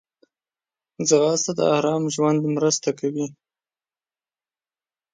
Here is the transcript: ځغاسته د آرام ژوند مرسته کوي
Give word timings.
ځغاسته 1.07 1.51
د 1.59 1.61
آرام 1.77 2.03
ژوند 2.15 2.41
مرسته 2.55 2.89
کوي 2.99 3.27